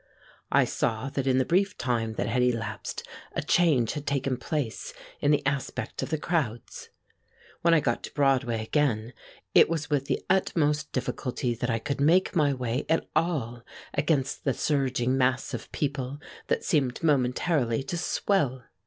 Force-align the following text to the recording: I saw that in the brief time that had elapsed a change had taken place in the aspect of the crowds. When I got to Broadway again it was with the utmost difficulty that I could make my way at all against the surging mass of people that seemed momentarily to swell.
I 0.51 0.65
saw 0.65 1.11
that 1.11 1.27
in 1.27 1.37
the 1.37 1.45
brief 1.45 1.77
time 1.77 2.13
that 2.13 2.25
had 2.25 2.41
elapsed 2.41 3.07
a 3.33 3.41
change 3.43 3.91
had 3.93 4.07
taken 4.07 4.35
place 4.35 4.95
in 5.19 5.29
the 5.29 5.45
aspect 5.45 6.01
of 6.01 6.09
the 6.09 6.17
crowds. 6.17 6.89
When 7.61 7.75
I 7.75 7.81
got 7.81 8.01
to 8.05 8.13
Broadway 8.15 8.63
again 8.63 9.13
it 9.53 9.69
was 9.69 9.91
with 9.91 10.05
the 10.07 10.25
utmost 10.27 10.91
difficulty 10.91 11.53
that 11.53 11.69
I 11.69 11.77
could 11.77 12.01
make 12.01 12.35
my 12.35 12.51
way 12.51 12.87
at 12.89 13.07
all 13.15 13.61
against 13.93 14.43
the 14.43 14.55
surging 14.55 15.19
mass 15.19 15.53
of 15.53 15.71
people 15.71 16.17
that 16.47 16.63
seemed 16.65 17.03
momentarily 17.03 17.83
to 17.83 17.95
swell. 17.95 18.63